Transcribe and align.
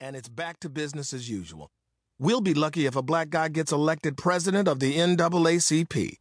and 0.00 0.16
it's 0.16 0.28
back 0.28 0.60
to 0.60 0.68
business 0.68 1.12
as 1.12 1.28
usual. 1.28 1.70
We'll 2.18 2.40
be 2.40 2.54
lucky 2.54 2.86
if 2.86 2.96
a 2.96 3.02
black 3.02 3.30
guy 3.30 3.48
gets 3.48 3.72
elected 3.72 4.16
president 4.16 4.68
of 4.68 4.80
the 4.80 4.96
NAACP. 4.96 6.16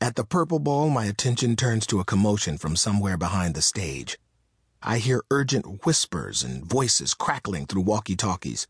At 0.00 0.16
the 0.16 0.24
Purple 0.24 0.58
Ball, 0.58 0.90
my 0.90 1.06
attention 1.06 1.56
turns 1.56 1.86
to 1.86 2.00
a 2.00 2.04
commotion 2.04 2.58
from 2.58 2.76
somewhere 2.76 3.16
behind 3.16 3.54
the 3.54 3.62
stage. 3.62 4.18
I 4.82 4.98
hear 4.98 5.22
urgent 5.30 5.86
whispers 5.86 6.42
and 6.42 6.64
voices 6.64 7.14
crackling 7.14 7.66
through 7.66 7.82
walkie 7.82 8.16
talkies. 8.16 8.66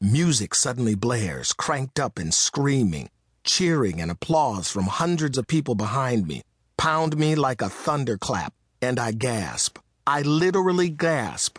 Music 0.00 0.54
suddenly 0.54 0.94
blares, 0.94 1.52
cranked 1.52 1.98
up 1.98 2.18
and 2.18 2.32
screaming, 2.32 3.10
cheering 3.44 4.00
and 4.00 4.10
applause 4.10 4.70
from 4.70 4.84
hundreds 4.84 5.36
of 5.36 5.46
people 5.46 5.74
behind 5.74 6.26
me 6.26 6.42
pound 6.78 7.18
me 7.18 7.34
like 7.34 7.60
a 7.60 7.68
thunderclap, 7.68 8.54
and 8.80 8.98
I 8.98 9.12
gasp. 9.12 9.78
I 10.06 10.22
literally 10.22 10.88
gasp. 10.88 11.58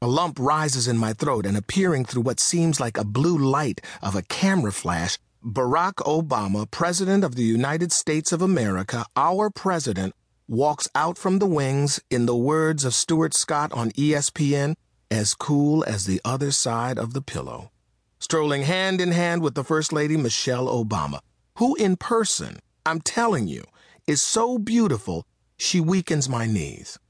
A 0.00 0.06
lump 0.06 0.38
rises 0.38 0.86
in 0.86 0.96
my 0.96 1.12
throat, 1.12 1.44
and 1.44 1.56
appearing 1.56 2.04
through 2.04 2.22
what 2.22 2.38
seems 2.38 2.78
like 2.78 2.96
a 2.96 3.04
blue 3.04 3.36
light 3.36 3.80
of 4.00 4.14
a 4.14 4.22
camera 4.22 4.70
flash, 4.70 5.18
Barack 5.44 5.94
Obama, 5.94 6.70
President 6.70 7.24
of 7.24 7.34
the 7.34 7.42
United 7.42 7.90
States 7.90 8.30
of 8.30 8.40
America, 8.40 9.06
our 9.16 9.50
President, 9.50 10.14
walks 10.46 10.88
out 10.94 11.18
from 11.18 11.40
the 11.40 11.46
wings, 11.46 11.98
in 12.10 12.26
the 12.26 12.36
words 12.36 12.84
of 12.84 12.94
Stuart 12.94 13.34
Scott 13.34 13.72
on 13.72 13.90
ESPN, 13.92 14.76
as 15.10 15.34
cool 15.34 15.84
as 15.84 16.06
the 16.06 16.20
other 16.24 16.52
side 16.52 16.96
of 16.96 17.12
the 17.12 17.22
pillow. 17.22 17.72
Strolling 18.20 18.62
hand 18.62 19.00
in 19.00 19.10
hand 19.10 19.42
with 19.42 19.56
the 19.56 19.64
First 19.64 19.92
Lady 19.92 20.16
Michelle 20.16 20.68
Obama, 20.68 21.18
who 21.56 21.74
in 21.74 21.96
person, 21.96 22.60
I'm 22.86 23.00
telling 23.00 23.48
you, 23.48 23.64
is 24.06 24.22
so 24.22 24.58
beautiful 24.58 25.26
she 25.56 25.80
weakens 25.80 26.28
my 26.28 26.46
knees. 26.46 27.00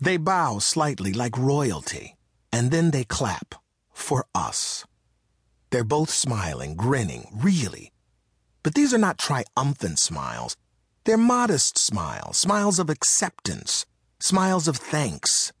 They 0.00 0.18
bow 0.18 0.58
slightly 0.58 1.12
like 1.12 1.38
royalty, 1.38 2.16
and 2.52 2.70
then 2.70 2.90
they 2.90 3.04
clap 3.04 3.54
for 3.92 4.26
us. 4.34 4.84
They're 5.70 5.84
both 5.84 6.10
smiling, 6.10 6.76
grinning, 6.76 7.28
really. 7.34 7.92
But 8.62 8.74
these 8.74 8.92
are 8.92 8.98
not 8.98 9.18
triumphant 9.18 9.98
smiles. 9.98 10.56
They're 11.04 11.16
modest 11.16 11.78
smiles, 11.78 12.36
smiles 12.36 12.78
of 12.78 12.90
acceptance, 12.90 13.86
smiles 14.20 14.68
of 14.68 14.76
thanks. 14.76 15.52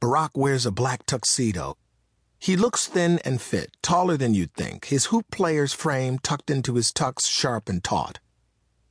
Barack 0.00 0.30
wears 0.34 0.66
a 0.66 0.70
black 0.70 1.04
tuxedo. 1.06 1.76
He 2.38 2.56
looks 2.56 2.86
thin 2.86 3.20
and 3.24 3.40
fit, 3.40 3.70
taller 3.82 4.16
than 4.16 4.34
you'd 4.34 4.54
think, 4.54 4.86
his 4.86 5.06
hoop 5.06 5.26
player's 5.30 5.72
frame 5.72 6.18
tucked 6.18 6.50
into 6.50 6.74
his 6.74 6.92
tux 6.92 7.26
sharp 7.26 7.68
and 7.68 7.82
taut. 7.82 8.18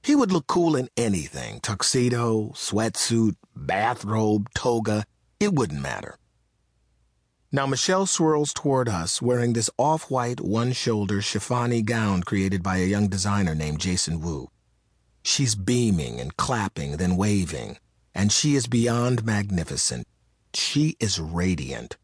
He 0.04 0.16
would 0.16 0.32
look 0.32 0.48
cool 0.48 0.76
in 0.76 0.90
anything 0.98 1.60
tuxedo, 1.60 2.54
sweatsuit, 2.56 3.36
bathrobe, 3.56 4.50
toga. 4.56 5.06
It 5.40 5.54
wouldn't 5.54 5.82
matter. 5.82 6.18
Now, 7.52 7.68
Michelle 7.68 8.06
swirls 8.06 8.54
toward 8.54 8.88
us 8.88 9.22
wearing 9.22 9.54
this 9.54 9.70
off 9.78 10.10
white, 10.10 10.40
one 10.40 10.72
shoulder 10.72 11.18
chiffony 11.20 11.84
gown 11.84 12.24
created 12.24 12.64
by 12.64 12.78
a 12.78 12.86
young 12.86 13.10
designer 13.10 13.54
named 13.54 13.80
Jason 13.80 14.22
Wu. 14.22 14.50
She's 15.24 15.54
beaming 15.54 16.20
and 16.20 16.36
clapping, 16.38 16.98
then 16.98 17.18
waving, 17.18 17.78
and 18.16 18.32
she 18.32 18.56
is 18.56 18.68
beyond 18.68 19.26
magnificent. 19.26 20.08
She 20.54 20.96
is 21.00 21.20
radiant. 21.20 21.98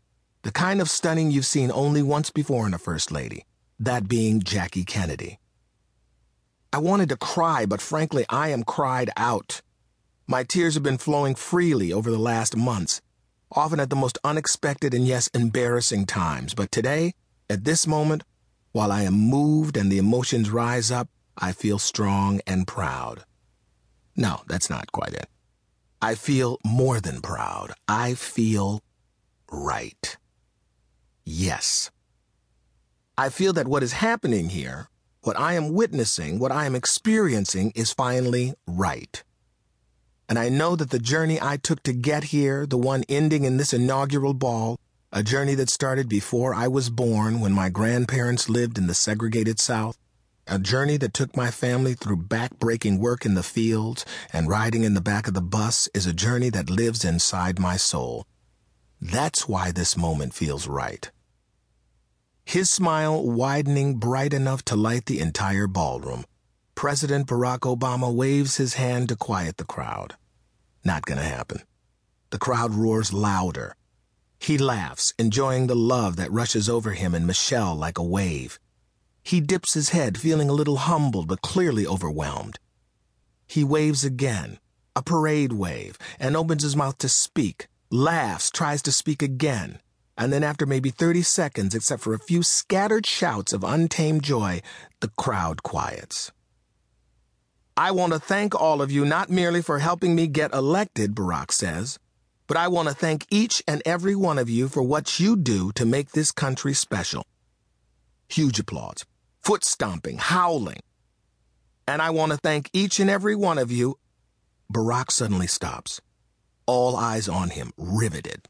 The 0.44 0.52
kind 0.52 0.82
of 0.82 0.90
stunning 0.90 1.32
you've 1.32 1.46
seen 1.46 1.72
only 1.72 2.04
once 2.04 2.30
before 2.30 2.68
in 2.68 2.74
a 2.74 2.78
First 2.78 3.12
Lady, 3.12 3.46
that 3.80 4.08
being 4.08 4.42
Jackie 4.42 4.86
Kennedy. 4.86 5.40
I 6.78 6.80
wanted 6.80 7.10
to 7.10 7.18
cry, 7.18 7.66
but 7.66 7.82
frankly, 7.82 8.24
I 8.30 8.50
am 8.50 8.62
cried 8.62 9.10
out. 9.18 9.64
My 10.28 10.44
tears 10.44 10.76
have 10.76 10.84
been 10.84 11.00
flowing 11.00 11.34
freely 11.34 11.92
over 11.92 12.12
the 12.12 12.20
last 12.20 12.56
months, 12.56 13.02
often 13.52 13.80
at 13.80 13.90
the 13.90 13.96
most 13.96 14.20
unexpected 14.24 14.94
and 14.94 15.08
yes, 15.08 15.26
embarrassing 15.30 16.06
times. 16.06 16.54
But 16.54 16.72
today, 16.72 17.16
at 17.50 17.64
this 17.64 17.88
moment, 17.88 18.26
while 18.74 18.92
I 18.92 19.02
am 19.02 19.16
moved 19.16 19.76
and 19.76 19.92
the 19.92 19.98
emotions 19.98 20.52
rise 20.52 20.92
up, 20.92 21.10
I 21.36 21.52
feel 21.52 21.80
strong 21.80 22.42
and 22.46 22.68
proud. 22.68 23.24
No, 24.16 24.42
that's 24.46 24.70
not 24.70 24.92
quite 24.92 25.16
it. 25.16 25.26
I 26.00 26.14
feel 26.14 26.60
more 26.64 27.02
than 27.02 27.22
proud. 27.22 27.74
I 27.88 28.14
feel 28.14 28.84
right. 29.52 30.16
Yes. 31.26 31.90
I 33.18 33.30
feel 33.30 33.54
that 33.54 33.68
what 33.68 33.82
is 33.82 33.94
happening 33.94 34.50
here 34.50 34.90
what 35.22 35.40
I 35.40 35.54
am 35.54 35.74
witnessing, 35.74 36.40
what 36.40 36.52
I 36.52 36.66
am 36.66 36.76
experiencing 36.76 37.72
is 37.76 37.94
finally 37.94 38.54
right. 38.66 39.24
And 40.30 40.38
I 40.38 40.50
know 40.50 40.76
that 40.76 40.90
the 40.90 41.00
journey 41.00 41.40
I 41.42 41.58
took 41.58 41.84
to 41.84 41.94
get 41.94 42.26
here, 42.26 42.66
the 42.66 42.78
one 42.78 43.04
ending 43.08 43.44
in 43.44 43.58
this 43.58 43.74
inaugural 43.74 44.34
ball, 44.34 44.78
a 45.12 45.24
journey 45.24 45.56
that 45.56 45.70
started 45.70 46.10
before 46.10 46.54
I 46.54 46.68
was 46.68 46.90
born 46.90 47.40
when 47.40 47.54
my 47.54 47.70
grandparents 47.70 48.50
lived 48.50 48.78
in 48.78 48.88
the 48.88 48.94
segregated 48.94 49.60
South, 49.60 49.98
a 50.48 50.60
journey 50.60 50.98
that 50.98 51.14
took 51.14 51.36
my 51.36 51.50
family 51.50 51.94
through 51.94 52.18
back-breaking 52.18 53.00
work 53.00 53.26
in 53.26 53.34
the 53.34 53.44
fields 53.44 54.06
and 54.34 54.50
riding 54.50 54.84
in 54.84 54.94
the 54.94 55.02
back 55.02 55.28
of 55.28 55.34
the 55.34 55.42
bus 55.42 55.90
is 55.94 56.06
a 56.06 56.14
journey 56.14 56.50
that 56.50 56.70
lives 56.70 57.06
inside 57.06 57.60
my 57.60 57.78
soul. 57.78 58.26
That's 59.02 59.48
why 59.48 59.72
this 59.72 59.98
moment 59.98 60.34
feels 60.34 60.68
right 60.68 61.10
his 62.48 62.70
smile 62.70 63.22
widening 63.22 63.96
bright 63.96 64.34
enough 64.34 64.64
to 64.64 64.74
light 64.74 65.06
the 65.06 65.20
entire 65.20 65.68
ballroom. 65.68 66.24
President 66.76 67.28
Barack 67.28 67.60
Obama 67.60 68.14
waves 68.14 68.56
his 68.56 68.76
hand 68.76 69.10
to 69.10 69.18
quiet 69.18 69.58
the 69.58 69.66
crowd. 69.66 70.16
Not 70.82 71.06
gonna 71.06 71.24
happen. 71.24 71.64
The 72.30 72.38
crowd 72.38 72.74
roars 72.74 73.12
louder. 73.12 73.76
He 74.40 74.58
laughs, 74.58 75.14
enjoying 75.20 75.68
the 75.68 75.76
love 75.76 76.16
that 76.16 76.32
rushes 76.32 76.70
over 76.70 76.92
him 76.92 77.14
and 77.14 77.28
Michelle 77.28 77.76
like 77.76 77.98
a 77.98 78.04
wave. 78.04 78.60
He 79.24 79.42
dips 79.42 79.74
his 79.74 79.90
head, 79.90 80.18
feeling 80.18 80.50
a 80.50 80.54
little 80.54 80.78
humbled 80.78 81.28
but 81.28 81.42
clearly 81.42 81.86
overwhelmed. 81.86 82.60
He 83.46 83.66
waves 83.66 84.06
again, 84.06 84.58
a 84.96 85.02
parade 85.02 85.52
wave, 85.52 85.98
and 86.18 86.38
opens 86.38 86.64
his 86.64 86.78
mouth 86.78 86.98
to 87.00 87.10
speak, 87.10 87.68
laughs, 87.92 88.50
tries 88.50 88.82
to 88.84 88.94
speak 88.94 89.22
again 89.22 89.82
and 90.18 90.34
then 90.34 90.44
after 90.44 90.66
maybe 90.66 90.90
30 90.90 91.22
seconds, 91.22 91.76
except 91.76 92.02
for 92.02 92.14
a 92.14 92.20
few 92.20 92.42
scattered 92.42 93.06
shouts 93.06 93.54
of 93.54 93.64
untamed 93.64 94.24
joy, 94.24 94.62
the 95.00 95.10
crowd 95.10 95.62
quiets. 95.64 96.32
I 97.76 97.92
want 97.92 98.14
to 98.14 98.20
thank 98.20 98.60
all 98.60 98.82
of 98.82 98.92
you 98.92 99.06
not 99.06 99.30
merely 99.30 99.62
for 99.62 99.78
helping 99.78 100.16
me 100.16 100.26
get 100.26 100.54
elected, 100.54 101.14
Barack 101.14 101.52
says, 101.52 102.00
but 102.48 102.58
I 102.58 102.68
want 102.70 102.88
to 102.90 102.96
thank 102.96 103.28
each 103.30 103.62
and 103.68 103.84
every 103.86 104.16
one 104.16 104.40
of 104.40 104.50
you 104.50 104.68
for 104.68 104.82
what 104.82 105.20
you 105.20 105.36
do 105.36 105.72
to 105.74 105.86
make 105.86 106.12
this 106.12 106.32
country 106.32 106.74
special. 106.74 107.24
Huge 108.28 108.60
applause, 108.60 109.06
foot 109.44 109.64
stomping, 109.64 110.18
howling. 110.18 110.80
And 111.88 112.02
I 112.02 112.10
want 112.10 112.32
to 112.32 112.38
thank 112.38 112.70
each 112.74 113.00
and 113.00 113.10
every 113.10 113.36
one 113.36 113.60
of 113.60 113.72
you. 113.72 114.00
Barack 114.74 115.12
suddenly 115.12 115.48
stops, 115.48 116.02
all 116.66 116.96
eyes 116.96 117.30
on 117.30 117.52
him, 117.52 117.72
riveted. 117.78 118.48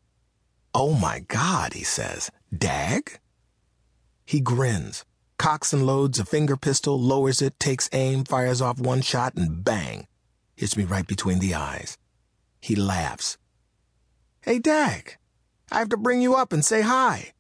Oh 0.80 0.94
my 0.94 1.22
God, 1.22 1.74
he 1.74 1.84
says. 1.84 2.30
Dag? 2.56 3.20
He 4.28 4.40
grins, 4.40 5.06
cocks 5.40 5.74
and 5.74 5.88
loads 5.88 6.20
a 6.20 6.26
finger 6.26 6.56
pistol, 6.56 7.02
lowers 7.02 7.42
it, 7.42 7.60
takes 7.60 7.90
aim, 7.94 8.24
fires 8.26 8.62
off 8.62 8.80
one 8.80 9.02
shot, 9.02 9.34
and 9.34 9.64
bang, 9.64 10.06
hits 10.56 10.78
me 10.78 10.84
right 10.84 11.08
between 11.08 11.40
the 11.40 11.56
eyes. 11.56 11.98
He 12.62 12.76
laughs. 12.76 13.40
Hey, 14.42 14.60
Dag, 14.60 15.18
I 15.72 15.80
have 15.80 15.90
to 15.90 15.98
bring 15.98 16.22
you 16.22 16.36
up 16.36 16.54
and 16.54 16.64
say 16.64 16.82
hi. 16.82 17.32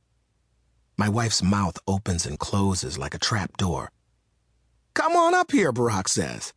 My 0.97 1.07
wife's 1.07 1.43
mouth 1.43 1.77
opens 1.85 2.25
and 2.25 2.39
closes 2.39 2.97
like 2.97 3.13
a 3.13 3.19
trap 3.19 3.55
door. 3.57 3.91
Come 4.95 5.15
on 5.15 5.35
up 5.35 5.51
here, 5.51 5.71
Barack 5.71 6.07
says. 6.09 6.53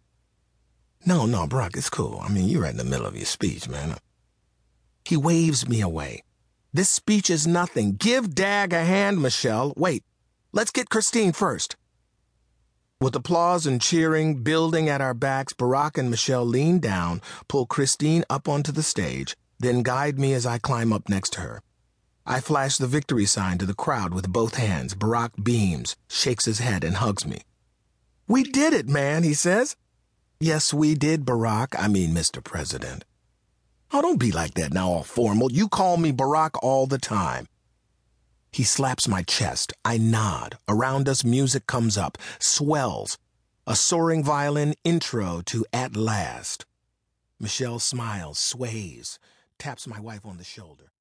No, 1.04 1.26
no, 1.26 1.46
Barack, 1.46 1.76
it's 1.76 1.90
cool. 1.90 2.20
I 2.22 2.30
mean, 2.30 2.48
you're 2.48 2.62
right 2.62 2.70
in 2.70 2.78
the 2.78 2.84
middle 2.84 3.04
of 3.04 3.16
your 3.16 3.26
speech, 3.26 3.68
man. 3.68 3.98
He 5.04 5.18
waves 5.18 5.68
me 5.68 5.82
away, 5.82 6.22
this 6.72 6.90
speech 6.90 7.30
is 7.30 7.46
nothing. 7.46 7.96
Give 7.96 8.34
Dag 8.34 8.72
a 8.72 8.84
hand, 8.84 9.20
Michelle. 9.20 9.74
Wait, 9.76 10.04
let's 10.52 10.70
get 10.70 10.90
Christine 10.90 11.32
first. 11.32 11.76
With 13.00 13.16
applause 13.16 13.66
and 13.66 13.80
cheering 13.80 14.42
building 14.42 14.88
at 14.88 15.00
our 15.00 15.14
backs, 15.14 15.52
Barack 15.52 15.96
and 15.96 16.10
Michelle 16.10 16.44
lean 16.44 16.80
down, 16.80 17.22
pull 17.48 17.66
Christine 17.66 18.24
up 18.28 18.46
onto 18.46 18.72
the 18.72 18.82
stage, 18.82 19.36
then 19.58 19.82
guide 19.82 20.18
me 20.18 20.34
as 20.34 20.44
I 20.44 20.58
climb 20.58 20.92
up 20.92 21.08
next 21.08 21.32
to 21.34 21.40
her. 21.40 21.62
I 22.26 22.40
flash 22.40 22.76
the 22.76 22.86
victory 22.86 23.24
sign 23.26 23.58
to 23.58 23.66
the 23.66 23.74
crowd 23.74 24.12
with 24.12 24.32
both 24.32 24.54
hands. 24.56 24.94
Barack 24.94 25.42
beams, 25.42 25.96
shakes 26.08 26.44
his 26.44 26.58
head, 26.58 26.84
and 26.84 26.96
hugs 26.96 27.26
me. 27.26 27.40
We 28.28 28.44
did 28.44 28.72
it, 28.74 28.88
man, 28.88 29.22
he 29.22 29.34
says. 29.34 29.76
Yes, 30.38 30.72
we 30.72 30.94
did, 30.94 31.24
Barack. 31.24 31.74
I 31.78 31.88
mean, 31.88 32.14
Mr. 32.14 32.44
President. 32.44 33.04
Oh, 33.92 34.02
don't 34.02 34.20
be 34.20 34.30
like 34.30 34.54
that 34.54 34.72
now, 34.72 34.88
all 34.88 35.02
formal. 35.02 35.50
You 35.50 35.68
call 35.68 35.96
me 35.96 36.12
Barack 36.12 36.50
all 36.62 36.86
the 36.86 36.98
time. 36.98 37.48
He 38.52 38.62
slaps 38.62 39.08
my 39.08 39.22
chest. 39.22 39.72
I 39.84 39.98
nod. 39.98 40.58
Around 40.68 41.08
us, 41.08 41.24
music 41.24 41.66
comes 41.66 41.98
up, 41.98 42.16
swells. 42.38 43.18
A 43.66 43.74
soaring 43.74 44.22
violin 44.22 44.74
intro 44.84 45.42
to 45.46 45.64
At 45.72 45.96
Last. 45.96 46.66
Michelle 47.38 47.78
smiles, 47.78 48.38
sways, 48.38 49.18
taps 49.58 49.86
my 49.86 49.98
wife 49.98 50.24
on 50.24 50.36
the 50.36 50.44
shoulder. 50.44 50.92